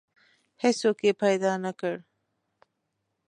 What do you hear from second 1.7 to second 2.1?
کړ.